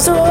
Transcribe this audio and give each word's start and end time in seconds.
so 0.00 0.29